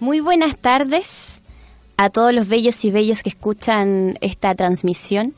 Muy 0.00 0.20
buenas 0.20 0.58
tardes 0.58 1.40
a 1.96 2.10
todos 2.10 2.34
los 2.34 2.46
bellos 2.46 2.84
y 2.84 2.90
bellos 2.90 3.22
que 3.22 3.30
escuchan 3.30 4.18
esta 4.20 4.54
transmisión. 4.54 5.34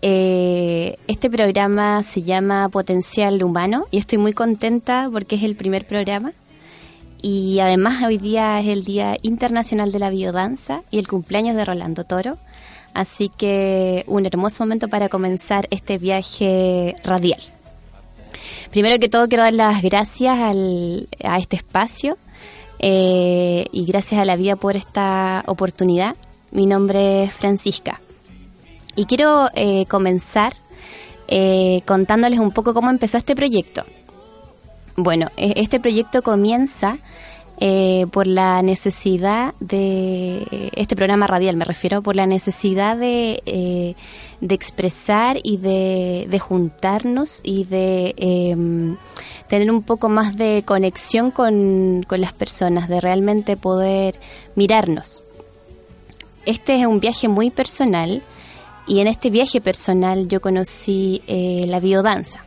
Eh, 0.00 0.96
este 1.08 1.28
programa 1.28 2.02
se 2.02 2.22
llama 2.22 2.68
Potencial 2.68 3.42
Humano 3.42 3.86
y 3.90 3.98
estoy 3.98 4.18
muy 4.18 4.32
contenta 4.32 5.08
porque 5.12 5.36
es 5.36 5.42
el 5.42 5.56
primer 5.56 5.86
programa. 5.86 6.32
Y 7.20 7.58
además 7.58 8.02
hoy 8.02 8.18
día 8.18 8.60
es 8.60 8.68
el 8.68 8.84
Día 8.84 9.16
Internacional 9.22 9.92
de 9.92 9.98
la 9.98 10.10
Biodanza 10.10 10.82
y 10.90 10.98
el 10.98 11.08
cumpleaños 11.08 11.56
de 11.56 11.64
Rolando 11.64 12.04
Toro. 12.04 12.38
Así 12.94 13.28
que 13.28 14.04
un 14.06 14.24
hermoso 14.24 14.62
momento 14.62 14.88
para 14.88 15.08
comenzar 15.08 15.66
este 15.70 15.98
viaje 15.98 16.96
radial. 17.04 17.40
Primero 18.70 18.98
que 18.98 19.08
todo 19.08 19.28
quiero 19.28 19.44
dar 19.44 19.52
las 19.52 19.82
gracias 19.82 20.36
a 20.38 21.38
este 21.38 21.56
espacio 21.56 22.16
eh, 22.78 23.66
y 23.72 23.84
gracias 23.84 24.20
a 24.20 24.24
la 24.24 24.36
vida 24.36 24.56
por 24.56 24.76
esta 24.76 25.42
oportunidad. 25.46 26.16
Mi 26.50 26.66
nombre 26.66 27.24
es 27.24 27.32
Francisca 27.32 28.00
y 28.96 29.04
quiero 29.04 29.48
eh, 29.54 29.86
comenzar 29.86 30.54
eh, 31.28 31.82
contándoles 31.86 32.38
un 32.40 32.50
poco 32.50 32.74
cómo 32.74 32.90
empezó 32.90 33.18
este 33.18 33.36
proyecto. 33.36 33.84
Bueno, 34.96 35.28
e, 35.36 35.54
este 35.56 35.78
proyecto 35.78 36.22
comienza 36.22 36.98
eh, 37.62 38.06
por 38.10 38.26
la 38.26 38.62
necesidad 38.62 39.54
de, 39.60 40.70
este 40.74 40.96
programa 40.96 41.26
radial 41.26 41.56
me 41.56 41.66
refiero, 41.66 42.00
por 42.00 42.16
la 42.16 42.24
necesidad 42.24 42.96
de, 42.96 43.42
eh, 43.44 43.94
de 44.40 44.54
expresar 44.54 45.38
y 45.42 45.58
de, 45.58 46.26
de 46.30 46.38
juntarnos 46.38 47.40
y 47.42 47.64
de 47.64 48.14
em, 48.16 48.96
tener 49.46 49.70
un 49.70 49.82
poco 49.82 50.08
más 50.08 50.38
de 50.38 50.62
conexión 50.64 51.30
con, 51.30 52.02
con 52.02 52.22
las 52.22 52.32
personas, 52.32 52.88
de 52.88 52.98
realmente 52.98 53.58
poder 53.58 54.18
mirarnos. 54.54 55.22
Este 56.46 56.80
es 56.80 56.86
un 56.86 57.00
viaje 57.00 57.28
muy 57.28 57.50
personal 57.50 58.22
y 58.86 59.00
en 59.00 59.06
este 59.06 59.28
viaje 59.28 59.60
personal 59.60 60.26
yo 60.28 60.40
conocí 60.40 61.20
eh, 61.26 61.66
la 61.68 61.78
biodanza. 61.78 62.46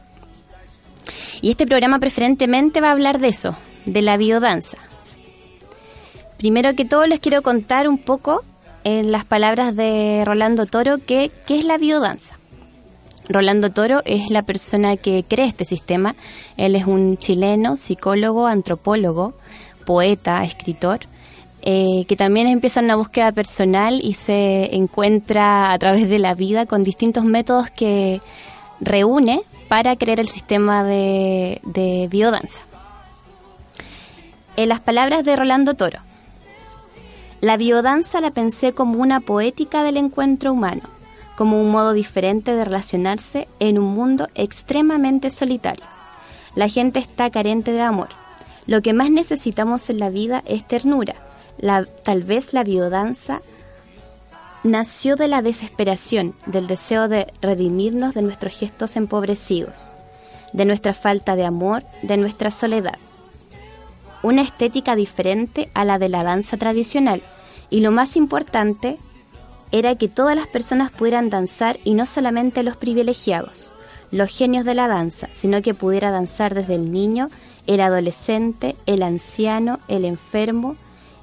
Y 1.42 1.52
este 1.52 1.68
programa 1.68 2.00
preferentemente 2.00 2.82
va 2.82 2.88
a 2.88 2.94
hablar 2.94 3.20
de 3.20 3.28
eso, 3.28 3.56
de 3.86 4.02
la 4.02 4.18
biodanza. 4.18 4.80
Primero 6.44 6.76
que 6.76 6.84
todo 6.84 7.08
les 7.08 7.22
quiero 7.22 7.42
contar 7.42 7.88
un 7.88 7.98
poco 7.98 8.44
en 8.84 9.14
las 9.14 9.24
palabras 9.24 9.78
de 9.78 10.24
Rolando 10.26 10.66
Toro 10.66 10.98
que, 10.98 11.32
qué 11.48 11.58
es 11.58 11.64
la 11.64 11.78
biodanza. 11.78 12.38
Rolando 13.30 13.72
Toro 13.72 14.02
es 14.04 14.30
la 14.30 14.42
persona 14.42 14.98
que 14.98 15.24
crea 15.24 15.46
este 15.46 15.64
sistema. 15.64 16.18
Él 16.58 16.76
es 16.76 16.86
un 16.86 17.16
chileno, 17.16 17.78
psicólogo, 17.78 18.46
antropólogo, 18.46 19.36
poeta, 19.86 20.44
escritor, 20.44 21.00
eh, 21.62 22.04
que 22.10 22.18
también 22.18 22.48
empieza 22.48 22.82
una 22.82 22.98
búsqueda 22.98 23.32
personal 23.32 24.02
y 24.04 24.12
se 24.12 24.76
encuentra 24.76 25.72
a 25.72 25.80
través 25.80 26.10
de 26.10 26.20
la 26.20 26.34
vida 26.34 26.66
con 26.66 26.84
distintos 26.84 27.24
métodos 27.24 27.70
que 27.70 28.20
reúne 28.82 29.44
para 29.70 29.96
crear 29.96 30.20
el 30.20 30.28
sistema 30.28 30.84
de, 30.84 31.62
de 31.64 32.10
biodanza. 32.12 32.64
En 34.58 34.68
las 34.68 34.82
palabras 34.82 35.24
de 35.24 35.38
Rolando 35.38 35.76
Toro, 35.76 36.00
la 37.44 37.58
biodanza 37.58 38.22
la 38.22 38.32
pensé 38.32 38.72
como 38.72 39.00
una 39.00 39.20
poética 39.20 39.84
del 39.84 39.98
encuentro 39.98 40.54
humano, 40.54 40.84
como 41.36 41.60
un 41.60 41.72
modo 41.72 41.92
diferente 41.92 42.56
de 42.56 42.64
relacionarse 42.64 43.50
en 43.60 43.78
un 43.78 43.94
mundo 43.94 44.30
extremadamente 44.34 45.30
solitario. 45.30 45.84
La 46.56 46.70
gente 46.70 47.00
está 47.00 47.30
carente 47.32 47.74
de 47.74 47.82
amor. 47.82 48.08
Lo 48.66 48.82
que 48.82 48.94
más 48.94 49.12
necesitamos 49.12 49.90
en 49.90 50.00
la 50.00 50.10
vida 50.10 50.42
es 50.46 50.66
ternura. 50.66 51.16
Tal 52.04 52.24
vez 52.24 52.54
la 52.54 52.64
biodanza 52.64 53.42
nació 54.64 55.18
de 55.18 55.28
la 55.28 55.42
desesperación, 55.42 56.36
del 56.46 56.66
deseo 56.66 57.10
de 57.10 57.28
redimirnos 57.42 58.14
de 58.14 58.22
nuestros 58.22 58.58
gestos 58.58 58.96
empobrecidos, 58.96 59.96
de 60.54 60.64
nuestra 60.64 60.94
falta 60.94 61.36
de 61.36 61.44
amor, 61.44 61.84
de 62.04 62.16
nuestra 62.16 62.52
soledad. 62.52 62.98
Una 64.22 64.44
estética 64.44 64.96
diferente 64.96 65.70
a 65.74 65.84
la 65.84 66.00
de 66.00 66.08
la 66.08 66.24
danza 66.24 66.56
tradicional, 66.56 67.22
y 67.74 67.80
lo 67.80 67.90
más 67.90 68.18
importante 68.18 69.00
era 69.72 69.96
que 69.96 70.08
todas 70.08 70.36
las 70.36 70.46
personas 70.46 70.92
pudieran 70.92 71.32
danzar 71.32 71.80
y 71.84 71.96
no 71.96 72.06
solamente 72.06 72.62
los 72.62 72.78
privilegiados, 72.78 73.74
los 74.12 74.30
genios 74.30 74.64
de 74.64 74.76
la 74.76 74.88
danza, 74.88 75.28
sino 75.32 75.60
que 75.64 75.74
pudiera 75.74 76.12
danzar 76.12 76.54
desde 76.54 76.76
el 76.76 76.92
niño, 76.92 77.32
el 77.66 77.82
adolescente, 77.82 78.76
el 78.86 79.02
anciano, 79.02 79.80
el 79.88 80.06
enfermo, 80.06 80.76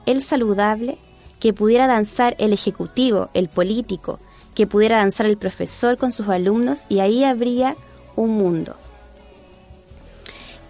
el 0.07 0.23
saludable, 0.23 0.99
que 1.39 1.53
pudiera 1.53 1.87
danzar 1.87 2.35
el 2.41 2.53
ejecutivo, 2.53 3.31
el 3.33 3.49
político, 3.49 4.19
que 4.57 4.67
pudiera 4.67 4.97
danzar 4.97 5.27
el 5.27 5.37
profesor 5.37 5.99
con 5.99 6.11
sus 6.11 6.27
alumnos 6.27 6.85
y 6.89 6.99
ahí 6.99 7.23
habría 7.23 7.77
un 8.17 8.31
mundo 8.31 8.75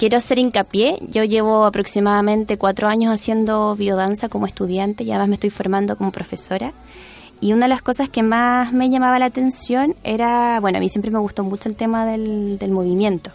quiero 0.00 0.16
hacer 0.16 0.38
hincapié. 0.38 0.98
Yo 1.10 1.24
llevo 1.24 1.66
aproximadamente 1.66 2.56
cuatro 2.56 2.88
años 2.88 3.14
haciendo 3.14 3.76
biodanza 3.76 4.30
como 4.30 4.46
estudiante 4.46 5.04
y 5.04 5.10
además 5.10 5.28
me 5.28 5.34
estoy 5.34 5.50
formando 5.50 5.94
como 5.94 6.10
profesora. 6.10 6.72
Y 7.38 7.52
una 7.52 7.66
de 7.66 7.68
las 7.68 7.82
cosas 7.82 8.08
que 8.08 8.22
más 8.22 8.72
me 8.72 8.88
llamaba 8.88 9.18
la 9.18 9.26
atención 9.26 9.94
era, 10.02 10.58
bueno, 10.60 10.78
a 10.78 10.80
mí 10.80 10.88
siempre 10.88 11.10
me 11.10 11.18
gustó 11.18 11.44
mucho 11.44 11.68
el 11.68 11.76
tema 11.76 12.06
del, 12.06 12.58
movimiento. 12.70 13.30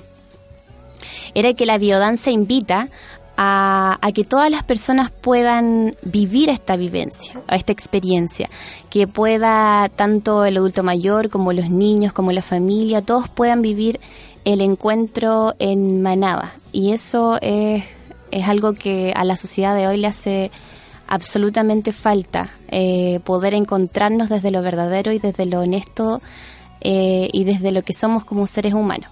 Era 1.35 1.53
que 1.53 1.67
la 1.67 1.77
biodanza 1.77 2.31
invita 2.31 2.89
a, 3.37 3.99
a, 4.01 4.11
que 4.11 4.23
todas 4.23 4.49
las 4.49 4.63
personas 4.63 5.11
puedan 5.11 5.95
vivir 6.01 6.49
esta 6.49 6.77
vivencia, 6.77 7.41
esta 7.49 7.73
experiencia, 7.73 8.49
que 8.89 9.07
pueda 9.07 9.89
tanto 9.89 10.45
el 10.45 10.57
adulto 10.57 10.81
mayor 10.81 11.29
como 11.29 11.53
los 11.53 11.69
niños, 11.69 12.11
como 12.11 12.31
la 12.31 12.41
familia, 12.41 13.03
todos 13.03 13.29
puedan 13.29 13.61
vivir 13.61 13.99
el 14.45 14.61
encuentro 14.61 15.55
en 15.59 16.01
manada. 16.01 16.53
Y 16.71 16.93
eso 16.93 17.37
es, 17.41 17.83
es 18.31 18.47
algo 18.47 18.73
que 18.73 19.11
a 19.15 19.25
la 19.25 19.35
sociedad 19.35 19.75
de 19.75 19.87
hoy 19.87 19.97
le 19.97 20.07
hace 20.07 20.51
absolutamente 21.07 21.91
falta, 21.91 22.49
eh, 22.69 23.19
poder 23.23 23.53
encontrarnos 23.53 24.29
desde 24.29 24.51
lo 24.51 24.61
verdadero 24.61 25.11
y 25.11 25.19
desde 25.19 25.45
lo 25.45 25.59
honesto 25.61 26.21
eh, 26.81 27.29
y 27.31 27.43
desde 27.43 27.71
lo 27.71 27.83
que 27.83 27.93
somos 27.93 28.25
como 28.25 28.47
seres 28.47 28.73
humanos. 28.73 29.09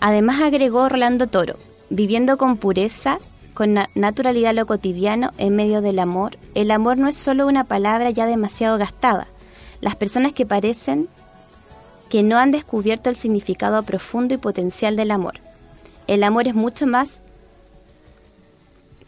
Además 0.00 0.40
agregó 0.40 0.88
Rolando 0.88 1.26
Toro, 1.26 1.56
viviendo 1.90 2.38
con 2.38 2.56
pureza, 2.56 3.18
con 3.54 3.78
naturalidad 3.94 4.54
lo 4.54 4.66
cotidiano 4.66 5.30
en 5.36 5.56
medio 5.56 5.82
del 5.82 5.98
amor, 5.98 6.38
el 6.54 6.70
amor 6.70 6.96
no 6.96 7.08
es 7.08 7.16
solo 7.16 7.46
una 7.46 7.64
palabra 7.64 8.10
ya 8.10 8.24
demasiado 8.26 8.78
gastada. 8.78 9.26
Las 9.80 9.96
personas 9.96 10.32
que 10.32 10.46
parecen 10.46 11.08
que 12.10 12.22
no 12.22 12.38
han 12.38 12.50
descubierto 12.50 13.08
el 13.08 13.16
significado 13.16 13.82
profundo 13.84 14.34
y 14.34 14.36
potencial 14.36 14.96
del 14.96 15.12
amor. 15.12 15.34
El 16.06 16.22
amor 16.24 16.48
es 16.48 16.54
mucho 16.54 16.86
más 16.86 17.22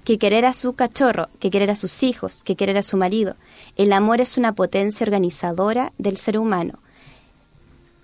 que 0.04 0.18
querer 0.18 0.46
a 0.46 0.54
su 0.54 0.72
cachorro, 0.72 1.28
que 1.38 1.50
querer 1.50 1.70
a 1.70 1.76
sus 1.76 2.02
hijos, 2.02 2.42
que 2.44 2.56
querer 2.56 2.78
a 2.78 2.82
su 2.82 2.96
marido. 2.96 3.36
El 3.76 3.92
amor 3.92 4.20
es 4.20 4.38
una 4.38 4.54
potencia 4.54 5.04
organizadora 5.04 5.92
del 5.98 6.16
ser 6.16 6.38
humano 6.38 6.78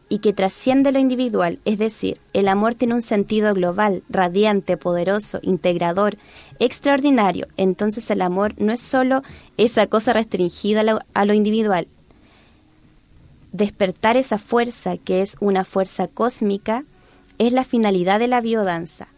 y 0.08 0.18
que 0.18 0.32
trasciende 0.32 0.90
lo 0.90 0.98
individual, 0.98 1.58
es 1.64 1.78
decir, 1.78 2.18
el 2.32 2.48
amor 2.48 2.74
tiene 2.74 2.94
un 2.94 3.02
sentido 3.02 3.52
global, 3.52 4.02
radiante, 4.08 4.76
poderoso, 4.76 5.38
integrador, 5.42 6.16
extraordinario. 6.58 7.46
Entonces 7.56 8.10
el 8.10 8.22
amor 8.22 8.54
no 8.58 8.72
es 8.72 8.80
solo 8.80 9.22
esa 9.58 9.86
cosa 9.86 10.14
restringida 10.14 10.98
a 11.12 11.24
lo, 11.24 11.34
individual, 11.34 11.88
despertar 13.52 14.16
esa 14.16 14.38
fuerza 14.38 14.96
que 14.96 15.22
es 15.22 15.36
una 15.40 15.64
fuerza 15.64 16.08
cósmica 16.08 16.84
es 17.38 17.52
la 17.52 17.64
finalidad 17.64 18.18
de 18.18 18.28
la 18.28 18.40
biodanza. 18.40 19.08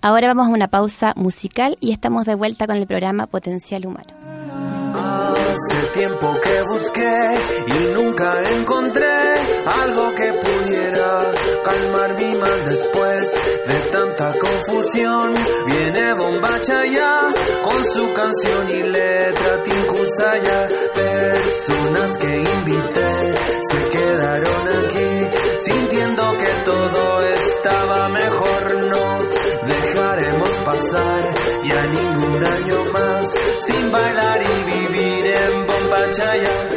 Ahora 0.00 0.28
vamos 0.28 0.48
a 0.48 0.50
una 0.50 0.68
pausa 0.68 1.12
musical 1.16 1.76
y 1.80 1.92
estamos 1.92 2.26
de 2.26 2.34
vuelta 2.34 2.66
con 2.66 2.76
el 2.76 2.86
programa 2.86 3.26
Potencial 3.26 3.86
Humano. 3.86 4.12
Hace 4.94 5.86
tiempo 5.92 6.32
que 6.42 6.62
busqué 6.62 7.34
y 7.66 7.94
nunca 7.94 8.42
encontré 8.58 9.34
algo 9.84 10.14
que 10.14 10.32
pudiera 10.32 11.20
calmar 11.64 12.18
mi 12.18 12.36
mal 12.36 12.64
después 12.68 13.32
de 13.66 13.90
tanta 13.90 14.32
confusión. 14.38 15.34
Viene 15.66 16.14
Bombacha 16.14 16.86
ya 16.86 17.30
con 17.62 17.84
su 17.94 18.12
canción 18.12 18.70
y 18.70 18.82
letra 18.90 19.62
ya 20.42 20.68
Personas 20.94 22.18
que 22.18 22.36
invité 22.38 23.41
se 23.70 23.88
quedaron 23.88 24.68
aquí 24.68 25.26
sintiendo 25.58 26.36
que 26.38 26.50
todo 26.64 27.22
estaba 27.24 28.08
mejor. 28.08 28.88
No 28.88 29.18
dejaremos 29.66 30.50
pasar 30.64 31.30
ya 31.64 31.86
ningún 31.86 32.46
año 32.46 32.84
más 32.92 33.28
sin 33.66 33.90
bailar 33.90 34.40
y 34.42 34.64
vivir 34.64 35.26
en 35.26 35.66
Bombachaya. 35.66 36.71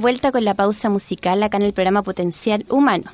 Vuelta 0.00 0.32
con 0.32 0.44
la 0.44 0.54
pausa 0.54 0.88
musical 0.88 1.42
acá 1.42 1.58
en 1.58 1.62
el 1.62 1.72
programa 1.72 2.02
Potencial 2.02 2.64
Humano. 2.68 3.10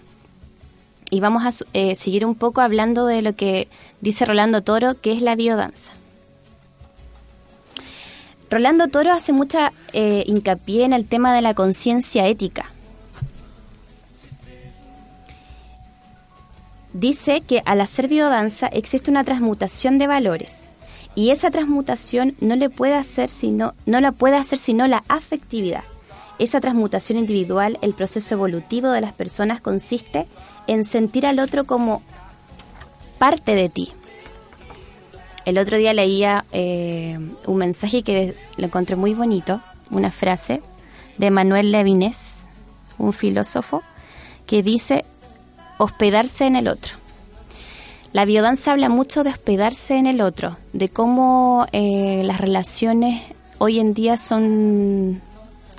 Y 1.10 1.20
vamos 1.20 1.44
a 1.44 1.64
eh, 1.72 1.94
seguir 1.94 2.24
un 2.24 2.34
poco 2.34 2.60
hablando 2.60 3.06
de 3.06 3.22
lo 3.22 3.34
que 3.34 3.68
dice 4.00 4.24
Rolando 4.24 4.62
Toro, 4.62 5.00
que 5.00 5.12
es 5.12 5.22
la 5.22 5.36
biodanza. 5.36 5.92
Rolando 8.50 8.88
Toro 8.88 9.12
hace 9.12 9.32
mucha 9.32 9.72
eh, 9.92 10.24
hincapié 10.26 10.84
en 10.84 10.92
el 10.92 11.06
tema 11.06 11.34
de 11.34 11.42
la 11.42 11.54
conciencia 11.54 12.26
ética. 12.26 12.66
Dice 16.92 17.42
que 17.42 17.62
al 17.66 17.80
hacer 17.80 18.08
biodanza 18.08 18.68
existe 18.68 19.10
una 19.10 19.24
transmutación 19.24 19.98
de 19.98 20.06
valores 20.06 20.62
y 21.14 21.30
esa 21.30 21.50
transmutación 21.50 22.36
no 22.40 22.56
le 22.56 22.70
puede 22.70 22.94
hacer 22.94 23.28
sino 23.28 23.74
no 23.84 24.00
la 24.00 24.12
puede 24.12 24.36
hacer 24.36 24.58
sino 24.58 24.86
la 24.86 25.04
afectividad. 25.08 25.84
Esa 26.38 26.60
transmutación 26.60 27.19
individual, 27.19 27.78
el 27.81 27.94
proceso 27.94 28.34
evolutivo 28.34 28.90
de 28.90 29.00
las 29.00 29.12
personas 29.12 29.60
consiste 29.60 30.26
en 30.66 30.84
sentir 30.84 31.26
al 31.26 31.38
otro 31.38 31.64
como 31.64 32.02
parte 33.19 33.55
de 33.55 33.69
ti. 33.69 33.93
El 35.46 35.58
otro 35.58 35.78
día 35.78 35.94
leía 35.94 36.44
eh, 36.52 37.19
un 37.46 37.56
mensaje 37.56 38.02
que 38.02 38.36
lo 38.56 38.66
encontré 38.66 38.96
muy 38.96 39.14
bonito, 39.14 39.62
una 39.90 40.10
frase 40.10 40.60
de 41.19 41.31
Manuel 41.31 41.72
Levinas, 41.72 42.48
un 42.98 43.12
filósofo, 43.12 43.82
que 44.44 44.62
dice 44.62 45.05
hospedarse 45.78 46.46
en 46.46 46.56
el 46.56 46.69
otro. 46.69 46.96
La 48.12 48.24
biodanza 48.24 48.72
habla 48.72 48.88
mucho 48.88 49.24
de 49.24 49.31
hospedarse 49.31 49.96
en 49.96 50.06
el 50.06 50.20
otro, 50.20 50.56
de 50.72 50.88
cómo 50.88 51.66
eh, 51.72 52.22
las 52.24 52.40
relaciones 52.40 53.22
hoy 53.58 53.78
en 53.78 53.94
día 53.94 54.16
son 54.16 55.22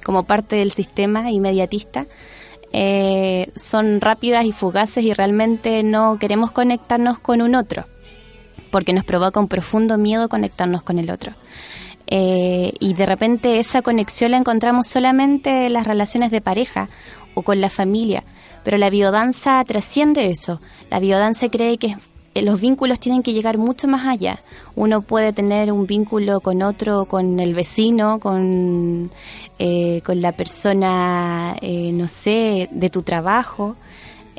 como 0.08 0.24
parte 0.24 0.56
del 0.56 0.72
sistema 0.72 1.30
inmediatista, 1.30 2.06
eh, 2.72 3.52
son 3.58 4.00
rápidas 4.00 4.46
y 4.46 4.54
fugaces 4.54 5.04
y 5.04 5.12
realmente 5.12 5.84
no 5.84 6.18
queremos 6.18 6.52
conectarnos 6.52 7.20
con 7.20 7.42
un 7.42 7.56
otro, 7.56 7.84
porque 8.72 8.94
nos 8.94 9.04
provoca 9.04 9.42
un 9.42 9.50
profundo 9.50 9.98
miedo 9.98 10.30
conectarnos 10.30 10.82
con 10.82 10.98
el 10.98 11.12
otro. 11.12 11.34
Eh, 12.10 12.72
y 12.80 12.94
de 12.94 13.06
repente 13.06 13.60
esa 13.60 13.82
conexión 13.82 14.32
la 14.32 14.38
encontramos 14.38 14.88
solamente 14.88 15.66
en 15.66 15.74
las 15.74 15.86
relaciones 15.86 16.32
de 16.32 16.40
pareja 16.40 16.88
o 17.34 17.42
con 17.42 17.60
la 17.60 17.70
familia, 17.70 18.24
pero 18.64 18.78
la 18.78 18.90
biodanza 18.90 19.62
trasciende 19.66 20.30
eso. 20.30 20.62
La 20.90 21.02
biodanza 21.02 21.50
cree 21.50 21.78
que 21.78 21.88
eh, 21.88 21.98
los 22.42 22.60
vínculos 22.60 23.00
tienen 23.00 23.24
que 23.24 23.34
llegar 23.34 23.58
mucho 23.58 23.88
más 23.88 24.06
allá. 24.06 24.40
Uno 24.76 25.02
puede 25.02 25.34
tener 25.34 25.72
un 25.72 25.86
vínculo 25.88 26.40
con 26.42 26.62
otro, 26.62 27.06
con 27.06 27.40
el 27.40 27.54
vecino, 27.54 28.20
con, 28.20 29.12
eh, 29.60 30.02
con 30.06 30.22
la 30.22 30.32
persona, 30.32 31.56
eh, 31.62 31.92
no 31.94 32.08
sé, 32.08 32.70
de 32.72 32.90
tu 32.90 33.02
trabajo. 33.02 33.76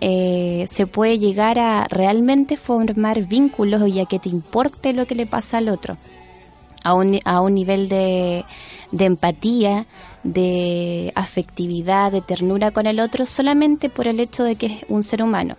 Eh, 0.00 0.66
se 0.68 0.86
puede 0.86 1.18
llegar 1.18 1.58
a 1.58 1.86
realmente 1.88 2.56
formar 2.56 3.26
vínculos 3.26 3.88
y 3.88 4.00
a 4.00 4.06
que 4.06 4.18
te 4.18 4.28
importe 4.28 4.92
lo 4.92 5.06
que 5.06 5.14
le 5.14 5.26
pasa 5.26 5.58
al 5.58 5.68
otro. 5.68 5.96
A 6.84 6.94
un, 6.94 7.18
a 7.24 7.40
un 7.40 7.54
nivel 7.54 7.88
de, 7.88 8.44
de 8.92 9.04
empatía, 9.04 9.86
de 10.22 11.12
afectividad, 11.16 12.12
de 12.12 12.20
ternura 12.20 12.70
con 12.70 12.86
el 12.86 13.00
otro, 13.00 13.26
solamente 13.26 13.88
por 13.88 14.06
el 14.06 14.20
hecho 14.20 14.44
de 14.44 14.56
que 14.56 14.66
es 14.66 14.84
un 14.88 15.02
ser 15.02 15.22
humano. 15.22 15.56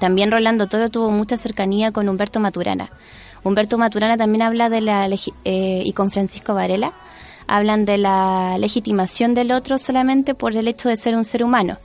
También 0.00 0.30
Rolando 0.30 0.66
Toro 0.66 0.90
tuvo 0.90 1.10
mucha 1.10 1.36
cercanía 1.36 1.92
con 1.92 2.08
Humberto 2.08 2.40
Maturana, 2.40 2.90
Humberto 3.44 3.78
Maturana 3.78 4.16
también 4.16 4.42
habla 4.42 4.68
de 4.68 4.80
la, 4.80 5.08
eh, 5.44 5.82
y 5.84 5.92
con 5.92 6.10
Francisco 6.10 6.54
Varela, 6.54 6.92
hablan 7.46 7.84
de 7.84 7.98
la 7.98 8.56
legitimación 8.58 9.34
del 9.34 9.52
otro 9.52 9.78
solamente 9.78 10.34
por 10.34 10.56
el 10.56 10.68
hecho 10.68 10.88
de 10.88 10.96
ser 10.96 11.16
un 11.16 11.24
ser 11.24 11.44
humano. 11.44 11.78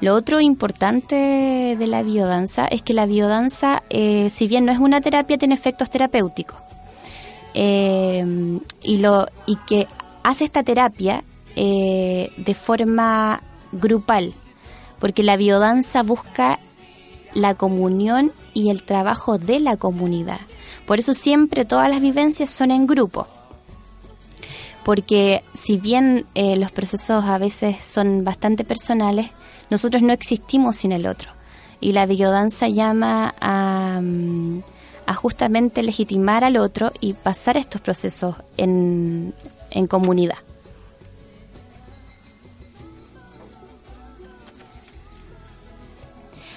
Lo 0.00 0.14
otro 0.14 0.40
importante 0.40 1.76
de 1.78 1.86
la 1.86 2.02
biodanza 2.02 2.66
es 2.66 2.82
que 2.82 2.92
la 2.92 3.06
biodanza, 3.06 3.82
eh, 3.88 4.28
si 4.28 4.48
bien 4.48 4.64
no 4.64 4.72
es 4.72 4.78
una 4.78 5.00
terapia, 5.00 5.38
tiene 5.38 5.54
efectos 5.54 5.88
terapéuticos. 5.88 6.58
Eh, 7.54 8.58
y, 8.82 8.96
lo, 8.98 9.26
y 9.46 9.56
que 9.66 9.86
hace 10.24 10.44
esta 10.44 10.64
terapia 10.64 11.22
eh, 11.54 12.32
de 12.36 12.54
forma 12.54 13.40
grupal, 13.70 14.34
porque 15.04 15.22
la 15.22 15.36
biodanza 15.36 16.02
busca 16.02 16.58
la 17.34 17.54
comunión 17.56 18.32
y 18.54 18.70
el 18.70 18.84
trabajo 18.84 19.36
de 19.36 19.60
la 19.60 19.76
comunidad. 19.76 20.40
Por 20.86 20.98
eso 20.98 21.12
siempre 21.12 21.66
todas 21.66 21.90
las 21.90 22.00
vivencias 22.00 22.48
son 22.48 22.70
en 22.70 22.86
grupo. 22.86 23.26
Porque 24.82 25.44
si 25.52 25.76
bien 25.76 26.24
eh, 26.34 26.56
los 26.56 26.72
procesos 26.72 27.22
a 27.26 27.36
veces 27.36 27.84
son 27.84 28.24
bastante 28.24 28.64
personales, 28.64 29.30
nosotros 29.68 30.00
no 30.00 30.14
existimos 30.14 30.76
sin 30.76 30.92
el 30.92 31.06
otro. 31.06 31.32
Y 31.82 31.92
la 31.92 32.06
biodanza 32.06 32.68
llama 32.68 33.34
a, 33.42 34.00
mm, 34.02 34.62
justamente 35.16 35.82
legitimar 35.82 36.44
al 36.44 36.56
otro 36.56 36.92
y 37.02 37.12
pasar 37.12 37.58
estos 37.58 37.82
procesos 37.82 38.36
en 38.56 39.34
comunidad. 39.86 40.38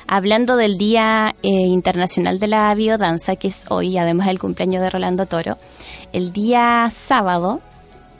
Hablando 0.10 0.56
del 0.56 0.78
Día 0.78 1.36
eh, 1.44 1.50
Internacional 1.50 2.40
de 2.40 2.48
la 2.48 2.74
Biodanza, 2.74 3.36
que 3.36 3.50
es 3.50 3.66
hoy, 3.70 3.98
además 3.98 4.28
del 4.28 4.40
cumpleaños 4.40 4.82
de 4.82 4.90
Rolando 4.90 5.26
Toro, 5.26 5.58
el 6.14 6.32
día 6.32 6.90
sábado 6.94 7.60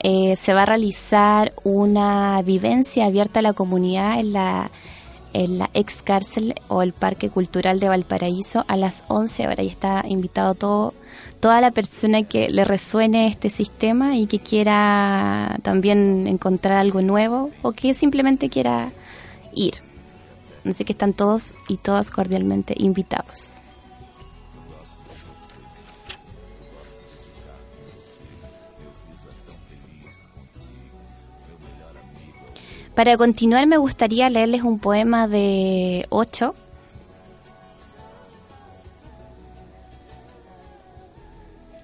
eh, 0.00 0.36
se 0.36 0.52
va 0.52 0.64
a 0.64 0.66
realizar 0.66 1.54
una 1.64 2.42
vivencia 2.42 3.06
abierta 3.06 3.40
a 3.40 3.42
la 3.42 3.54
comunidad 3.54 4.20
en 4.20 4.34
la, 4.34 4.70
en 5.32 5.56
la 5.56 5.70
ex 5.72 6.02
cárcel 6.02 6.56
o 6.68 6.82
el 6.82 6.92
Parque 6.92 7.30
Cultural 7.30 7.80
de 7.80 7.88
Valparaíso 7.88 8.66
a 8.68 8.76
las 8.76 9.04
11 9.08 9.46
horas. 9.46 9.64
Y 9.64 9.68
está 9.68 10.04
invitado 10.06 10.54
todo, 10.54 10.92
toda 11.40 11.62
la 11.62 11.70
persona 11.70 12.22
que 12.22 12.50
le 12.50 12.64
resuene 12.64 13.28
este 13.28 13.48
sistema 13.48 14.14
y 14.14 14.26
que 14.26 14.40
quiera 14.40 15.58
también 15.62 16.26
encontrar 16.26 16.78
algo 16.78 17.00
nuevo 17.00 17.50
o 17.62 17.72
que 17.72 17.94
simplemente 17.94 18.50
quiera 18.50 18.92
ir. 19.54 19.87
Así 20.64 20.84
que 20.84 20.92
están 20.92 21.12
todos 21.12 21.54
y 21.68 21.76
todas 21.78 22.10
cordialmente 22.10 22.74
invitados. 22.76 23.58
Para 32.98 33.16
continuar 33.16 33.64
me 33.68 33.76
gustaría 33.76 34.28
leerles 34.28 34.64
un 34.64 34.80
poema 34.80 35.28
de 35.28 36.04
Ocho. 36.08 36.56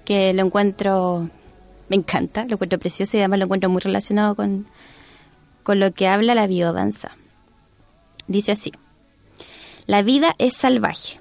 Que 0.03 0.33
lo 0.33 0.45
encuentro, 0.45 1.29
me 1.87 1.95
encanta, 1.95 2.43
lo 2.43 2.55
encuentro 2.55 2.79
precioso 2.79 3.15
y 3.15 3.21
además 3.21 3.39
lo 3.39 3.45
encuentro 3.45 3.69
muy 3.69 3.79
relacionado 3.79 4.35
con, 4.35 4.67
con 5.63 5.79
lo 5.79 5.93
que 5.93 6.09
habla 6.09 6.35
la 6.35 6.47
biodanza. 6.47 7.11
Dice 8.27 8.53
así, 8.53 8.71
la 9.87 10.01
vida 10.01 10.35
es 10.39 10.55
salvaje. 10.55 11.19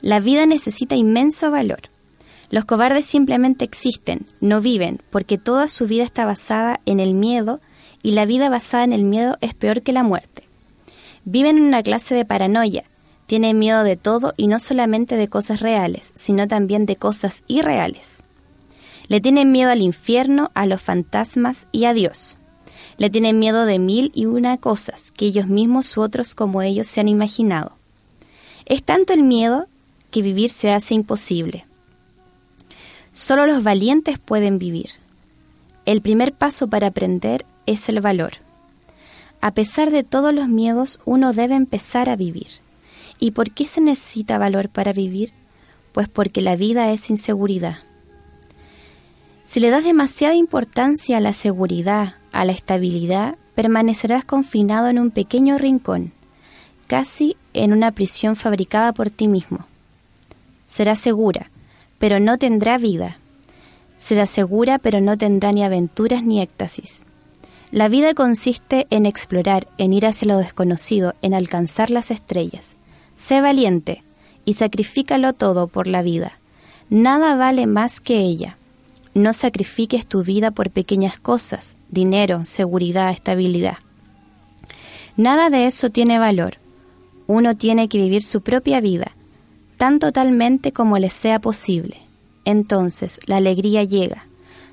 La 0.00 0.20
vida 0.20 0.46
necesita 0.46 0.94
inmenso 0.94 1.50
valor. 1.50 1.80
Los 2.50 2.64
cobardes 2.64 3.04
simplemente 3.04 3.64
existen, 3.64 4.26
no 4.40 4.60
viven, 4.60 5.00
porque 5.10 5.38
toda 5.38 5.68
su 5.68 5.86
vida 5.86 6.04
está 6.04 6.24
basada 6.24 6.80
en 6.86 7.00
el 7.00 7.14
miedo 7.14 7.60
y 8.02 8.12
la 8.12 8.24
vida 8.24 8.48
basada 8.48 8.84
en 8.84 8.92
el 8.92 9.04
miedo 9.04 9.36
es 9.40 9.54
peor 9.54 9.82
que 9.82 9.92
la 9.92 10.02
muerte. 10.02 10.44
Viven 11.24 11.58
en 11.58 11.64
una 11.64 11.82
clase 11.82 12.14
de 12.14 12.24
paranoia, 12.24 12.84
tienen 13.26 13.58
miedo 13.58 13.84
de 13.84 13.96
todo 13.96 14.32
y 14.38 14.46
no 14.46 14.60
solamente 14.60 15.16
de 15.16 15.28
cosas 15.28 15.60
reales, 15.60 16.12
sino 16.14 16.48
también 16.48 16.86
de 16.86 16.96
cosas 16.96 17.42
irreales. 17.48 18.22
Le 19.08 19.20
tienen 19.20 19.52
miedo 19.52 19.70
al 19.70 19.82
infierno, 19.82 20.50
a 20.54 20.64
los 20.64 20.80
fantasmas 20.80 21.66
y 21.70 21.84
a 21.84 21.92
Dios. 21.92 22.37
Le 22.98 23.10
tienen 23.10 23.38
miedo 23.38 23.64
de 23.64 23.78
mil 23.78 24.12
y 24.14 24.26
una 24.26 24.58
cosas 24.58 25.12
que 25.12 25.26
ellos 25.26 25.46
mismos 25.46 25.96
u 25.96 26.02
otros 26.02 26.34
como 26.34 26.62
ellos 26.62 26.88
se 26.88 27.00
han 27.00 27.08
imaginado. 27.08 27.76
Es 28.66 28.82
tanto 28.82 29.12
el 29.12 29.22
miedo 29.22 29.68
que 30.10 30.20
vivir 30.20 30.50
se 30.50 30.72
hace 30.72 30.94
imposible. 30.94 31.64
Solo 33.12 33.46
los 33.46 33.62
valientes 33.62 34.18
pueden 34.18 34.58
vivir. 34.58 34.90
El 35.86 36.02
primer 36.02 36.34
paso 36.34 36.68
para 36.68 36.88
aprender 36.88 37.46
es 37.66 37.88
el 37.88 38.00
valor. 38.00 38.32
A 39.40 39.52
pesar 39.52 39.90
de 39.90 40.02
todos 40.02 40.34
los 40.34 40.48
miedos, 40.48 41.00
uno 41.04 41.32
debe 41.32 41.54
empezar 41.54 42.08
a 42.08 42.16
vivir. 42.16 42.48
¿Y 43.20 43.30
por 43.30 43.52
qué 43.52 43.66
se 43.66 43.80
necesita 43.80 44.38
valor 44.38 44.68
para 44.68 44.92
vivir? 44.92 45.32
Pues 45.92 46.08
porque 46.08 46.42
la 46.42 46.56
vida 46.56 46.92
es 46.92 47.10
inseguridad. 47.10 47.78
Si 49.44 49.60
le 49.60 49.70
das 49.70 49.84
demasiada 49.84 50.34
importancia 50.34 51.16
a 51.16 51.20
la 51.20 51.32
seguridad, 51.32 52.17
a 52.32 52.44
la 52.44 52.52
estabilidad, 52.52 53.36
permanecerás 53.54 54.24
confinado 54.24 54.88
en 54.88 54.98
un 54.98 55.10
pequeño 55.10 55.58
rincón, 55.58 56.12
casi 56.86 57.36
en 57.54 57.72
una 57.72 57.92
prisión 57.92 58.36
fabricada 58.36 58.92
por 58.92 59.10
ti 59.10 59.28
mismo. 59.28 59.66
Será 60.66 60.94
segura, 60.94 61.50
pero 61.98 62.20
no 62.20 62.38
tendrá 62.38 62.78
vida. 62.78 63.18
Será 63.98 64.26
segura, 64.26 64.78
pero 64.78 65.00
no 65.00 65.16
tendrá 65.16 65.50
ni 65.52 65.64
aventuras 65.64 66.22
ni 66.22 66.40
éxtasis. 66.40 67.04
La 67.70 67.88
vida 67.88 68.14
consiste 68.14 68.86
en 68.90 69.06
explorar, 69.06 69.66
en 69.78 69.92
ir 69.92 70.06
hacia 70.06 70.28
lo 70.28 70.38
desconocido, 70.38 71.14
en 71.22 71.34
alcanzar 71.34 71.90
las 71.90 72.10
estrellas. 72.10 72.76
Sé 73.16 73.40
valiente 73.40 74.02
y 74.44 74.54
sacrifícalo 74.54 75.32
todo 75.32 75.66
por 75.68 75.86
la 75.86 76.02
vida. 76.02 76.38
Nada 76.90 77.34
vale 77.34 77.66
más 77.66 78.00
que 78.00 78.18
ella. 78.18 78.57
No 79.18 79.32
sacrifiques 79.32 80.06
tu 80.06 80.22
vida 80.22 80.52
por 80.52 80.70
pequeñas 80.70 81.18
cosas, 81.18 81.74
dinero, 81.88 82.46
seguridad, 82.46 83.10
estabilidad. 83.10 83.78
Nada 85.16 85.50
de 85.50 85.66
eso 85.66 85.90
tiene 85.90 86.20
valor. 86.20 86.58
Uno 87.26 87.56
tiene 87.56 87.88
que 87.88 87.98
vivir 87.98 88.22
su 88.22 88.42
propia 88.42 88.80
vida, 88.80 89.16
tan 89.76 89.98
totalmente 89.98 90.70
como 90.70 90.98
le 90.98 91.10
sea 91.10 91.40
posible. 91.40 91.96
Entonces 92.44 93.18
la 93.26 93.38
alegría 93.38 93.82
llega. 93.82 94.24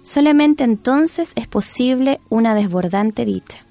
Solamente 0.03 0.63
entonces 0.63 1.31
es 1.35 1.47
posible 1.47 2.19
una 2.29 2.53
desbordante 2.53 3.25
dicha. 3.25 3.65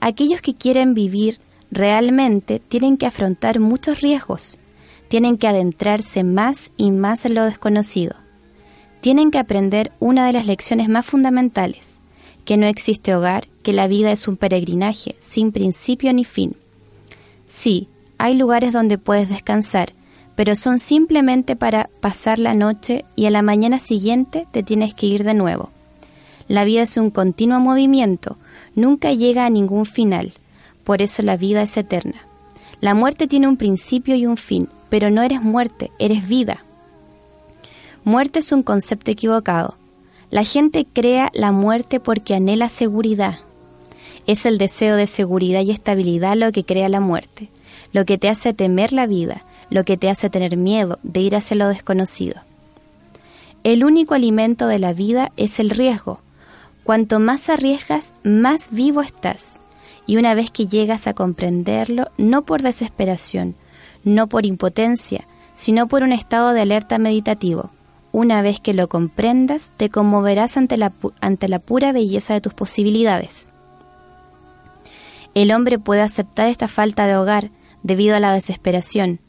Aquellos 0.00 0.40
que 0.42 0.54
quieren 0.54 0.94
vivir 0.94 1.40
realmente 1.72 2.60
tienen 2.60 2.98
que 2.98 3.06
afrontar 3.06 3.58
muchos 3.58 4.00
riesgos, 4.00 4.58
tienen 5.08 5.38
que 5.38 5.48
adentrarse 5.48 6.22
más 6.22 6.70
y 6.76 6.92
más 6.92 7.24
en 7.24 7.34
lo 7.34 7.44
desconocido 7.46 8.14
tienen 9.00 9.30
que 9.30 9.38
aprender 9.38 9.92
una 10.00 10.26
de 10.26 10.32
las 10.32 10.46
lecciones 10.46 10.88
más 10.88 11.06
fundamentales, 11.06 12.00
que 12.44 12.56
no 12.56 12.66
existe 12.66 13.14
hogar, 13.14 13.46
que 13.62 13.72
la 13.72 13.86
vida 13.86 14.10
es 14.10 14.26
un 14.28 14.36
peregrinaje 14.36 15.14
sin 15.18 15.52
principio 15.52 16.12
ni 16.12 16.24
fin. 16.24 16.56
Sí, 17.46 17.88
hay 18.18 18.34
lugares 18.34 18.72
donde 18.72 18.98
puedes 18.98 19.28
descansar, 19.28 19.92
pero 20.34 20.56
son 20.56 20.78
simplemente 20.78 21.56
para 21.56 21.90
pasar 22.00 22.38
la 22.38 22.54
noche 22.54 23.04
y 23.16 23.26
a 23.26 23.30
la 23.30 23.42
mañana 23.42 23.80
siguiente 23.80 24.46
te 24.52 24.62
tienes 24.62 24.94
que 24.94 25.06
ir 25.06 25.24
de 25.24 25.34
nuevo. 25.34 25.70
La 26.46 26.64
vida 26.64 26.82
es 26.82 26.96
un 26.96 27.10
continuo 27.10 27.60
movimiento, 27.60 28.38
nunca 28.74 29.12
llega 29.12 29.44
a 29.44 29.50
ningún 29.50 29.84
final, 29.84 30.32
por 30.84 31.02
eso 31.02 31.22
la 31.22 31.36
vida 31.36 31.62
es 31.62 31.76
eterna. 31.76 32.22
La 32.80 32.94
muerte 32.94 33.26
tiene 33.26 33.48
un 33.48 33.56
principio 33.56 34.14
y 34.14 34.26
un 34.26 34.36
fin, 34.36 34.68
pero 34.88 35.10
no 35.10 35.22
eres 35.22 35.42
muerte, 35.42 35.90
eres 35.98 36.26
vida. 36.26 36.64
Muerte 38.08 38.38
es 38.38 38.52
un 38.52 38.62
concepto 38.62 39.10
equivocado. 39.10 39.76
La 40.30 40.42
gente 40.42 40.86
crea 40.90 41.30
la 41.34 41.52
muerte 41.52 42.00
porque 42.00 42.34
anhela 42.34 42.70
seguridad. 42.70 43.40
Es 44.26 44.46
el 44.46 44.56
deseo 44.56 44.96
de 44.96 45.06
seguridad 45.06 45.60
y 45.60 45.72
estabilidad 45.72 46.34
lo 46.34 46.50
que 46.50 46.64
crea 46.64 46.88
la 46.88 47.00
muerte, 47.00 47.50
lo 47.92 48.06
que 48.06 48.16
te 48.16 48.30
hace 48.30 48.54
temer 48.54 48.94
la 48.94 49.06
vida, 49.06 49.44
lo 49.68 49.84
que 49.84 49.98
te 49.98 50.08
hace 50.08 50.30
tener 50.30 50.56
miedo 50.56 50.98
de 51.02 51.20
ir 51.20 51.36
hacia 51.36 51.58
lo 51.58 51.68
desconocido. 51.68 52.40
El 53.62 53.84
único 53.84 54.14
alimento 54.14 54.68
de 54.68 54.78
la 54.78 54.94
vida 54.94 55.30
es 55.36 55.60
el 55.60 55.68
riesgo. 55.68 56.22
Cuanto 56.84 57.20
más 57.20 57.50
arriesgas, 57.50 58.14
más 58.24 58.70
vivo 58.70 59.02
estás. 59.02 59.58
Y 60.06 60.16
una 60.16 60.32
vez 60.32 60.50
que 60.50 60.66
llegas 60.66 61.06
a 61.08 61.12
comprenderlo, 61.12 62.10
no 62.16 62.46
por 62.46 62.62
desesperación, 62.62 63.54
no 64.02 64.28
por 64.28 64.46
impotencia, 64.46 65.26
sino 65.54 65.88
por 65.88 66.02
un 66.02 66.12
estado 66.12 66.54
de 66.54 66.62
alerta 66.62 66.96
meditativo, 66.96 67.70
una 68.12 68.42
vez 68.42 68.60
que 68.60 68.74
lo 68.74 68.88
comprendas, 68.88 69.72
te 69.76 69.90
conmoverás 69.90 70.56
ante 70.56 70.76
la, 70.76 70.92
ante 71.20 71.48
la 71.48 71.58
pura 71.58 71.92
belleza 71.92 72.34
de 72.34 72.40
tus 72.40 72.54
posibilidades. 72.54 73.48
El 75.34 75.52
hombre 75.52 75.78
puede 75.78 76.00
aceptar 76.00 76.48
esta 76.48 76.68
falta 76.68 77.06
de 77.06 77.16
hogar 77.16 77.50
debido 77.82 78.16
a 78.16 78.20
la 78.20 78.32
desesperación. 78.32 79.20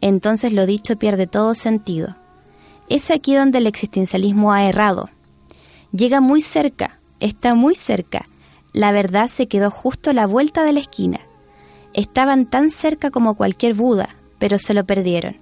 entonces 0.00 0.52
lo 0.52 0.66
dicho 0.66 0.96
pierde 0.96 1.26
todo 1.26 1.54
sentido. 1.54 2.16
Es 2.88 3.10
aquí 3.10 3.34
donde 3.34 3.58
el 3.58 3.66
existencialismo 3.66 4.52
ha 4.52 4.64
errado. 4.64 5.10
Llega 5.92 6.20
muy 6.20 6.40
cerca, 6.40 6.98
está 7.20 7.54
muy 7.54 7.74
cerca. 7.74 8.26
La 8.72 8.90
verdad 8.90 9.28
se 9.28 9.46
quedó 9.46 9.70
justo 9.70 10.10
a 10.10 10.14
la 10.14 10.26
vuelta 10.26 10.64
de 10.64 10.72
la 10.72 10.80
esquina. 10.80 11.20
Estaban 11.92 12.46
tan 12.46 12.70
cerca 12.70 13.10
como 13.10 13.34
cualquier 13.34 13.74
Buda, 13.74 14.16
pero 14.38 14.58
se 14.58 14.74
lo 14.74 14.84
perdieron. 14.84 15.41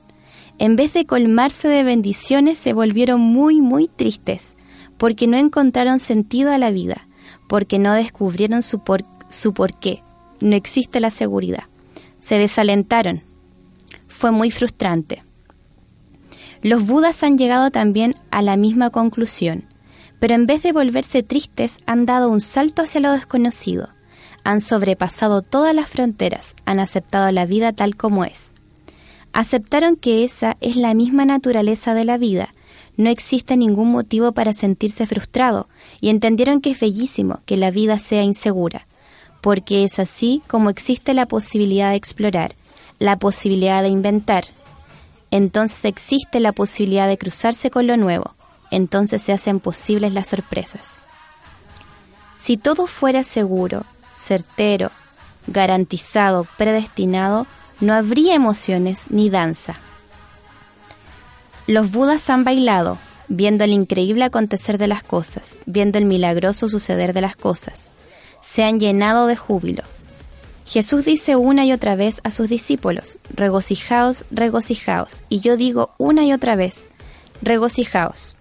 En 0.60 0.76
vez 0.76 0.92
de 0.92 1.06
colmarse 1.06 1.68
de 1.68 1.82
bendiciones, 1.84 2.58
se 2.58 2.74
volvieron 2.74 3.18
muy, 3.18 3.62
muy 3.62 3.88
tristes, 3.88 4.56
porque 4.98 5.26
no 5.26 5.38
encontraron 5.38 5.98
sentido 5.98 6.52
a 6.52 6.58
la 6.58 6.70
vida, 6.70 7.08
porque 7.48 7.78
no 7.78 7.94
descubrieron 7.94 8.60
su, 8.60 8.80
por, 8.80 9.02
su 9.28 9.54
porqué. 9.54 10.02
No 10.40 10.54
existe 10.54 11.00
la 11.00 11.10
seguridad. 11.10 11.64
Se 12.18 12.36
desalentaron. 12.36 13.22
Fue 14.06 14.32
muy 14.32 14.50
frustrante. 14.50 15.24
Los 16.60 16.86
budas 16.86 17.22
han 17.22 17.38
llegado 17.38 17.70
también 17.70 18.14
a 18.30 18.42
la 18.42 18.58
misma 18.58 18.90
conclusión, 18.90 19.64
pero 20.18 20.34
en 20.34 20.44
vez 20.44 20.62
de 20.62 20.72
volverse 20.72 21.22
tristes 21.22 21.78
han 21.86 22.04
dado 22.04 22.28
un 22.28 22.42
salto 22.42 22.82
hacia 22.82 23.00
lo 23.00 23.12
desconocido, 23.12 23.88
han 24.44 24.60
sobrepasado 24.60 25.40
todas 25.40 25.74
las 25.74 25.88
fronteras, 25.88 26.54
han 26.66 26.80
aceptado 26.80 27.32
la 27.32 27.46
vida 27.46 27.72
tal 27.72 27.96
como 27.96 28.26
es. 28.26 28.54
Aceptaron 29.32 29.96
que 29.96 30.24
esa 30.24 30.56
es 30.60 30.76
la 30.76 30.94
misma 30.94 31.24
naturaleza 31.24 31.94
de 31.94 32.04
la 32.04 32.18
vida, 32.18 32.54
no 32.96 33.08
existe 33.08 33.56
ningún 33.56 33.90
motivo 33.92 34.32
para 34.32 34.52
sentirse 34.52 35.06
frustrado, 35.06 35.68
y 36.00 36.10
entendieron 36.10 36.60
que 36.60 36.70
es 36.70 36.80
bellísimo 36.80 37.40
que 37.46 37.56
la 37.56 37.70
vida 37.70 37.98
sea 37.98 38.22
insegura, 38.22 38.86
porque 39.40 39.84
es 39.84 39.98
así 39.98 40.42
como 40.46 40.68
existe 40.68 41.14
la 41.14 41.26
posibilidad 41.26 41.90
de 41.90 41.96
explorar, 41.96 42.54
la 42.98 43.18
posibilidad 43.18 43.82
de 43.82 43.88
inventar, 43.88 44.44
entonces 45.30 45.84
existe 45.84 46.40
la 46.40 46.52
posibilidad 46.52 47.06
de 47.06 47.18
cruzarse 47.18 47.70
con 47.70 47.86
lo 47.86 47.96
nuevo, 47.96 48.34
entonces 48.70 49.22
se 49.22 49.32
hacen 49.32 49.60
posibles 49.60 50.12
las 50.12 50.28
sorpresas. 50.28 50.92
Si 52.36 52.56
todo 52.56 52.86
fuera 52.86 53.22
seguro, 53.22 53.84
certero, 54.14 54.90
garantizado, 55.46 56.46
predestinado, 56.56 57.46
no 57.80 57.94
habría 57.94 58.34
emociones 58.34 59.06
ni 59.10 59.30
danza. 59.30 59.76
Los 61.66 61.90
budas 61.90 62.28
han 62.30 62.44
bailado, 62.44 62.98
viendo 63.28 63.64
el 63.64 63.72
increíble 63.72 64.24
acontecer 64.24 64.78
de 64.78 64.88
las 64.88 65.02
cosas, 65.02 65.56
viendo 65.66 65.98
el 65.98 66.04
milagroso 66.04 66.68
suceder 66.68 67.12
de 67.12 67.20
las 67.20 67.36
cosas. 67.36 67.90
Se 68.40 68.64
han 68.64 68.80
llenado 68.80 69.26
de 69.26 69.36
júbilo, 69.36 69.84
Jesús 70.70 71.04
dice 71.04 71.34
una 71.34 71.64
y 71.64 71.72
otra 71.72 71.96
vez 71.96 72.20
a 72.22 72.30
sus 72.30 72.48
discípulos, 72.48 73.18
regocijaos, 73.34 74.24
regocijaos. 74.30 75.24
Y 75.28 75.40
yo 75.40 75.56
digo 75.56 75.90
una 75.98 76.24
y 76.24 76.32
otra 76.32 76.54
vez, 76.54 76.88
regocijaos. 77.42 78.36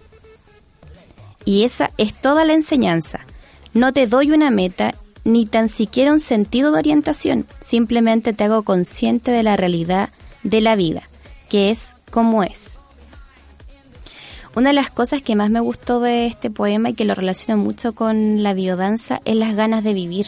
Y 1.44 1.64
esa 1.64 1.90
es 1.98 2.14
toda 2.14 2.44
la 2.44 2.52
enseñanza. 2.52 3.26
No 3.74 3.92
te 3.92 4.06
doy 4.06 4.30
una 4.30 4.52
meta 4.52 4.94
ni 5.24 5.46
tan 5.46 5.68
siquiera 5.68 6.12
un 6.12 6.20
sentido 6.20 6.72
de 6.72 6.78
orientación, 6.78 7.46
simplemente 7.60 8.32
te 8.32 8.44
hago 8.44 8.62
consciente 8.62 9.30
de 9.30 9.42
la 9.42 9.56
realidad 9.56 10.10
de 10.42 10.60
la 10.60 10.76
vida, 10.76 11.02
que 11.48 11.70
es 11.70 11.94
como 12.10 12.42
es. 12.42 12.80
Una 14.56 14.70
de 14.70 14.74
las 14.74 14.90
cosas 14.90 15.22
que 15.22 15.36
más 15.36 15.50
me 15.50 15.60
gustó 15.60 16.00
de 16.00 16.26
este 16.26 16.50
poema 16.50 16.90
y 16.90 16.94
que 16.94 17.04
lo 17.04 17.14
relaciono 17.14 17.62
mucho 17.62 17.94
con 17.94 18.42
la 18.42 18.54
biodanza 18.54 19.20
es 19.24 19.36
las 19.36 19.54
ganas 19.54 19.84
de 19.84 19.94
vivir 19.94 20.26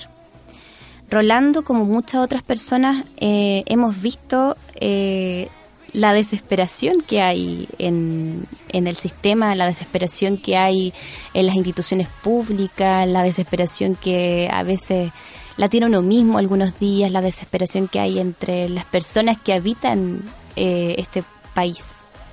Rolando, 1.13 1.63
como 1.63 1.85
muchas 1.85 2.23
otras 2.23 2.43
personas, 2.43 3.05
eh, 3.19 3.65
hemos 3.67 4.01
visto 4.01 4.57
eh, 4.77 5.51
la 5.93 6.13
desesperación 6.13 7.03
que 7.03 7.21
hay 7.21 7.69
en, 7.79 8.45
en, 8.69 8.87
el 8.87 8.97
sistema, 8.97 9.55
la 9.55 9.67
desesperación 9.67 10.39
que 10.39 10.57
hay 10.57 10.95
en 11.35 11.47
las 11.47 11.55
instituciones 11.55 12.09
públicas, 12.23 13.07
la 13.07 13.23
desesperación 13.23 13.95
que 13.95 14.49
a 14.51 14.63
veces 14.63 15.13
la 15.57 15.69
tiene 15.69 15.87
uno 15.87 16.03
mismo 16.03 16.39
algunos 16.39 16.79
días, 16.79 17.11
la 17.11 17.21
desesperación 17.21 17.89
que 17.89 18.01
hay 18.01 18.19
entre 18.19 18.69
las 18.69 18.85
personas 18.87 19.39
que 19.39 19.53
habitan 19.53 20.23
eh, 20.57 20.95
este 20.99 21.23
país 21.55 21.83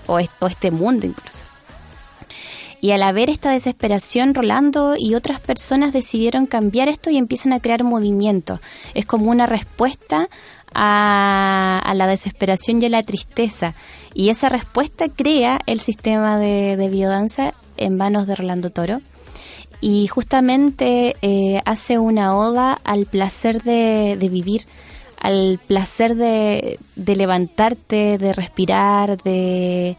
o 0.08 0.19
este 0.19 0.72
mundo 0.72 1.06
incluso. 1.06 1.43
Y 2.82 2.91
al 2.91 3.04
haber 3.04 3.30
esta 3.30 3.52
desesperación, 3.52 4.34
Rolando 4.34 4.95
y 4.98 5.15
otras 5.15 5.41
personas 5.41 5.91
decidieron 5.91 6.45
cambiar 6.45 6.88
esto 6.88 7.10
y 7.10 7.17
empiezan 7.17 7.52
a 7.52 7.60
crear 7.60 7.84
movimientos. 7.84 8.62
Es 8.93 9.06
como 9.06 9.32
una 9.32 9.45
respuesta 9.45 10.30
a, 10.73 11.91
la 11.95 12.08
desesperación 12.08 12.82
y 12.82 12.86
a 12.86 12.89
la 12.89 13.03
tristeza. 13.03 13.75
Y 14.13 14.29
esa 14.29 14.49
respuesta 14.49 15.10
crea 15.10 15.60
el 15.65 15.79
sistema 15.79 16.38
de, 16.38 16.89
biodanza 16.91 17.53
en 17.77 17.97
manos 17.97 18.27
de 18.27 18.36
Rolando 18.36 18.69
Toro. 18.69 19.01
Y 19.82 20.08
justamente 20.08 21.15
eh, 21.21 21.62
hace 21.65 21.97
una 21.99 22.36
oda 22.36 22.79
al 22.84 23.05
placer 23.05 23.63
de 23.63 24.17
vivir, 24.29 24.65
al 25.19 25.60
placer 25.67 26.15
de, 26.15 26.79
levantarte, 26.95 28.17
de 28.17 28.34
respirar, 28.34 29.21
de, 29.21 29.97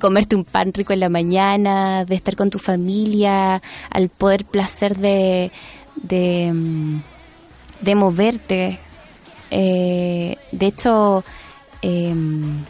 comerte 0.00 0.36
un 0.36 0.44
pan 0.44 0.72
rico 0.74 0.92
en 0.92 1.00
la 1.00 1.08
mañana, 1.08 2.04
de 2.04 2.14
estar 2.14 2.36
con 2.36 2.50
tu 2.50 2.58
familia, 2.58 3.62
al 3.90 4.10
poder 4.10 4.44
placer 4.44 4.98
de, 4.98 5.50
de, 5.96 6.52
mm, 6.52 7.96
moverte. 7.96 8.78
Eh, 9.50 10.36
de 10.52 10.66
hecho, 10.66 11.24
em, 11.82 12.64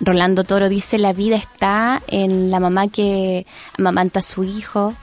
Rolando 0.00 0.44
Toro 0.44 0.68
dice, 0.68 0.98
la 0.98 1.12
vida 1.12 1.36
está 1.36 2.02
en 2.08 2.50
la 2.50 2.58
mamá 2.58 2.88
que 2.88 3.46
amamanta 3.78 4.18
a 4.18 4.22
su 4.22 4.42
hijo, 4.42 4.94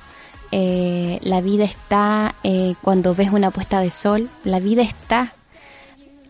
eh, 0.51 1.19
la 1.21 1.41
vida 1.41 1.63
está 1.63 2.35
eh, 2.43 2.73
cuando 2.81 3.13
ves 3.13 3.29
una 3.31 3.51
puesta 3.51 3.81
de 3.81 3.91
sol, 3.91 4.29
la 4.43 4.59
vida 4.59 4.81
está. 4.81 5.33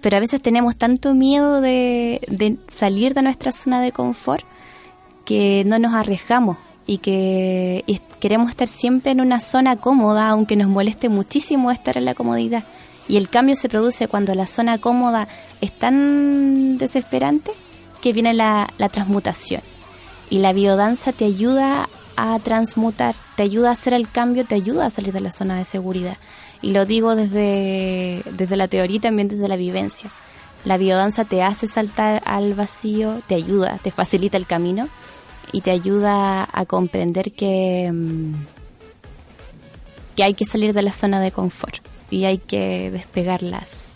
Pero 0.01 0.17
a 0.17 0.19
veces 0.19 0.41
tenemos 0.41 0.77
tanto 0.77 1.13
miedo 1.13 1.61
de, 1.61 2.57
salir 2.67 3.13
de 3.13 3.21
nuestra 3.21 3.51
zona 3.51 3.81
de 3.81 3.91
confort 3.91 4.45
que 5.25 5.63
no 5.65 5.77
nos 5.77 5.93
arriesgamos 5.93 6.57
y 6.85 6.99
que 6.99 7.83
queremos 8.19 8.49
estar 8.49 8.67
siempre 8.67 9.11
en 9.11 9.21
una 9.21 9.39
zona 9.39 9.75
cómoda, 9.75 10.29
aunque 10.29 10.55
nos 10.55 10.69
moleste 10.69 11.09
muchísimo 11.09 11.69
estar 11.71 11.97
en 11.97 12.05
la 12.05 12.15
comodidad. 12.15 12.63
Y 13.09 13.17
el 13.17 13.27
cambio 13.27 13.55
se 13.55 13.69
produce 13.69 14.07
cuando 14.07 14.35
la 14.35 14.45
zona 14.45 14.77
cómoda 14.77 15.27
es 15.61 15.71
tan 15.71 16.77
desesperante 16.77 17.51
que 18.03 18.13
viene 18.13 18.35
la, 18.35 18.71
transmutación. 18.91 19.61
Y 20.29 20.37
la 20.37 20.53
biodanza 20.53 21.11
te 21.11 21.25
ayuda 21.25 21.89
a 22.15 22.37
transmutar, 22.37 23.15
te 23.35 23.41
ayuda 23.41 23.69
a 23.69 23.73
hacer 23.73 23.95
el 23.95 24.07
cambio, 24.07 24.45
te 24.45 24.53
ayuda 24.53 24.85
a 24.85 24.89
salir 24.91 25.11
de 25.11 25.21
la 25.21 25.31
zona 25.31 25.57
de 25.57 25.65
seguridad. 25.65 26.17
Y 26.61 26.71
lo 26.71 26.85
digo 26.85 27.15
desde, 27.15 28.21
desde 28.31 28.55
la 28.55 28.67
teoría 28.67 28.97
y 28.97 28.99
también 28.99 29.27
desde 29.27 29.47
la 29.47 29.55
vivencia. 29.55 30.11
La 30.63 30.77
biodanza 30.77 31.25
te 31.25 31.41
hace 31.41 31.67
saltar 31.67 32.21
al 32.25 32.53
vacío, 32.53 33.23
te 33.27 33.33
ayuda, 33.33 33.79
te 33.81 33.89
facilita 33.89 34.37
el 34.37 34.45
camino 34.45 34.87
y 35.51 35.61
te 35.61 35.71
ayuda 35.71 36.47
a 36.53 36.65
comprender 36.65 37.31
que, 37.31 37.89
mm, 37.91 38.33
que 40.15 40.23
hay 40.23 40.35
que 40.35 40.45
salir 40.45 40.73
de 40.73 40.83
la 40.83 40.91
zona 40.91 41.19
de 41.19 41.31
confort 41.31 41.88
y 42.09 42.25
hay 42.25 42.37
que 42.37 42.91
despegar 42.91 43.43
las 43.43 43.89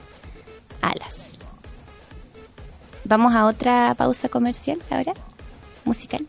alas. 0.81 1.37
Vamos 3.03 3.35
a 3.35 3.45
otra 3.45 3.93
pausa 3.95 4.29
comercial 4.29 4.79
ahora, 4.89 5.13
musical. 5.85 6.25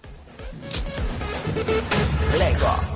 Lego. 2.39 2.95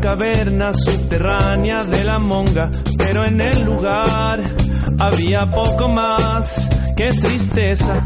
Caverna 0.00 0.72
subterránea 0.72 1.84
de 1.84 2.04
la 2.04 2.18
monga, 2.18 2.70
pero 2.96 3.24
en 3.24 3.40
el 3.40 3.64
lugar 3.64 4.40
había 4.98 5.48
poco 5.50 5.88
más 5.88 6.68
qué 6.96 7.10
tristeza. 7.10 8.02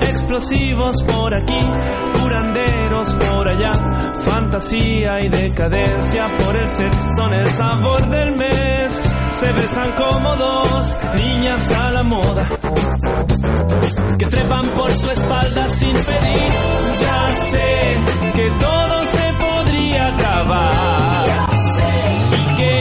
Explosivos 0.00 1.02
por 1.02 1.34
aquí, 1.34 1.60
curanderos 2.20 3.08
por 3.12 3.48
allá, 3.48 3.72
fantasía 4.24 5.20
y 5.20 5.28
decadencia 5.28 6.26
por 6.44 6.56
el 6.56 6.68
ser 6.68 6.90
son 7.16 7.34
el 7.34 7.46
sabor 7.46 8.08
del 8.08 8.36
mes. 8.36 9.10
Se 9.32 9.52
besan 9.52 9.92
como 9.92 10.36
dos 10.36 10.98
niñas 11.16 11.70
a 11.72 11.90
la 11.90 12.02
moda 12.02 12.48
que 14.18 14.26
trepan 14.26 14.66
por 14.68 14.90
tu 14.92 15.10
espalda 15.10 15.68
sin 15.68 15.92
pedir. 15.92 16.93
Sé 17.54 17.96
que 18.36 18.46
todo 18.66 18.96
se 19.06 19.26
podría 19.44 20.02
acabar. 20.08 21.24
Y 22.40 22.56
que 22.56 22.76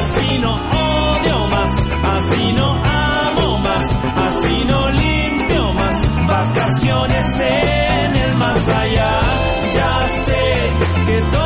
así 0.00 0.38
no 0.38 0.52
odio 0.54 1.38
más, 1.54 1.72
así 2.16 2.52
no 2.60 2.68
amo 2.84 3.58
más, 3.58 3.86
así 4.26 4.64
no 4.70 4.90
limpio 4.90 5.72
más. 5.74 5.96
Vacaciones 6.26 7.40
en 7.40 8.16
el 8.24 8.34
más 8.36 8.68
allá. 8.68 9.12
Ya 9.78 10.08
sé 10.24 10.44
que 11.06 11.20
todo 11.32 11.45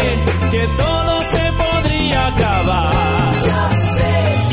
que 0.61 0.67
todo 0.67 1.21
se 1.21 1.53
podría 1.53 2.27
acabar. 2.27 3.33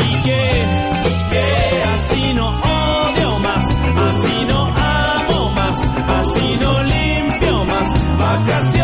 Y 0.08 0.22
que, 0.22 0.66
y 1.10 1.30
que 1.30 1.82
así 1.82 2.34
no 2.34 2.48
odio 2.48 3.38
más, 3.40 3.66
así 4.08 4.46
no 4.48 4.60
amo 4.74 5.50
más, 5.50 5.76
así 6.18 6.58
no 6.60 6.82
limpio 6.82 7.64
más. 7.66 8.18
Vacaciones 8.18 8.77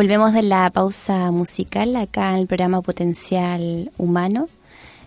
Volvemos 0.00 0.32
de 0.32 0.40
la 0.42 0.70
pausa 0.70 1.30
musical 1.30 1.94
acá 1.94 2.30
en 2.30 2.36
el 2.36 2.46
programa 2.46 2.80
Potencial 2.80 3.92
Humano. 3.98 4.48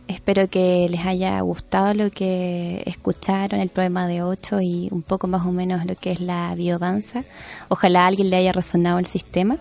Espero 0.07 0.47
que 0.47 0.87
les 0.87 1.03
haya 1.03 1.41
gustado 1.41 1.95
lo 1.95 2.11
que 2.11 2.83
escucharon, 2.85 3.59
el 3.59 3.69
programa 3.69 4.05
de 4.05 4.21
8 4.21 4.61
y 4.61 4.89
un 4.91 5.01
poco 5.01 5.25
más 5.25 5.47
o 5.47 5.51
menos 5.51 5.83
lo 5.87 5.95
que 5.95 6.11
es 6.11 6.19
la 6.19 6.53
biodanza. 6.53 7.23
Ojalá 7.69 8.05
alguien 8.05 8.29
le 8.29 8.35
haya 8.35 8.51
resonado 8.51 8.99
el 8.99 9.07
sistema. 9.07 9.57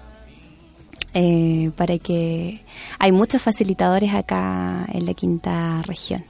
eh, 1.14 1.70
para 1.76 1.96
que 1.96 2.60
hay 2.98 3.12
muchos 3.12 3.40
facilitadores 3.40 4.12
acá 4.12 4.84
en 4.92 5.06
la 5.06 5.14
quinta 5.14 5.80
región. 5.86 6.26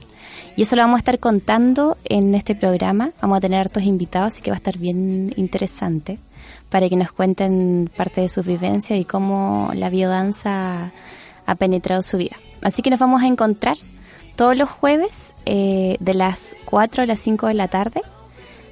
Y 0.55 0.61
eso 0.61 0.77
lo 0.77 0.83
vamos 0.83 0.99
a 0.99 0.99
estar 0.99 1.19
contando 1.19 1.97
en 2.05 2.33
este 2.35 2.55
programa. 2.55 3.11
Vamos 3.21 3.37
a 3.39 3.41
tener 3.41 3.59
hartos 3.59 3.83
invitados, 3.83 4.29
así 4.29 4.41
que 4.41 4.51
va 4.51 4.55
a 4.55 4.63
estar 4.63 4.77
bien 4.77 5.33
interesante 5.35 6.19
para 6.73 6.89
que 6.89 6.95
nos 6.95 7.11
cuenten 7.11 7.87
parte 7.95 8.21
de 8.21 8.29
sus 8.29 8.47
vivencias 8.47 8.99
y 8.99 9.05
cómo 9.05 9.69
la 9.75 9.91
biodanza 9.91 10.91
ha 11.45 11.53
penetrado 11.53 12.01
su 12.01 12.17
vida. 12.17 12.35
Así 12.63 12.81
que 12.81 12.89
nos 12.89 12.99
vamos 12.99 13.21
a 13.21 13.27
encontrar 13.27 13.77
todos 14.35 14.57
los 14.57 14.71
jueves 14.71 15.35
eh, 15.45 15.97
de 15.99 16.15
las 16.15 16.55
4 16.65 17.03
a 17.03 17.05
las 17.05 17.19
5 17.19 17.45
de 17.45 17.53
la 17.53 17.67
tarde 17.67 18.01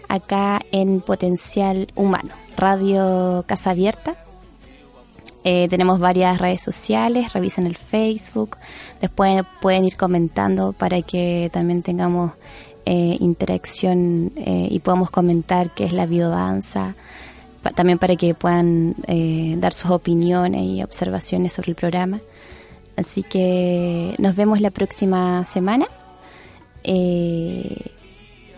acá 0.09 0.61
en 0.71 1.01
Potencial 1.01 1.89
Humano, 1.93 2.33
Radio 2.57 3.45
Casa 3.45 3.69
Abierta. 3.69 4.15
Eh, 5.43 5.67
tenemos 5.69 5.99
varias 5.99 6.39
redes 6.39 6.63
sociales, 6.63 7.33
revisen 7.33 7.67
el 7.67 7.77
Facebook, 7.77 8.57
después 8.99 9.43
pueden 9.61 9.85
ir 9.85 9.95
comentando 9.95 10.73
para 10.73 11.03
que 11.03 11.51
también 11.53 11.83
tengamos 11.83 12.31
eh, 12.83 13.17
interacción 13.19 14.31
eh, 14.37 14.67
y 14.71 14.79
podamos 14.79 15.11
comentar 15.11 15.71
qué 15.71 15.83
es 15.83 15.93
la 15.93 16.07
biodanza, 16.07 16.95
pa- 17.61 17.71
también 17.71 17.97
para 17.99 18.15
que 18.15 18.33
puedan 18.33 18.95
eh, 19.07 19.55
dar 19.57 19.73
sus 19.73 19.91
opiniones 19.91 20.61
y 20.63 20.83
observaciones 20.83 21.53
sobre 21.53 21.71
el 21.71 21.75
programa. 21.75 22.19
Así 22.97 23.23
que 23.23 24.13
nos 24.19 24.35
vemos 24.35 24.59
la 24.61 24.69
próxima 24.71 25.45
semana. 25.45 25.85
Eh, 26.83 27.77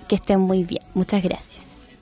que 0.08 0.16
estén 0.16 0.40
muy 0.40 0.64
bien. 0.64 0.84
Muchas 0.94 1.22
gracias. 1.24 2.02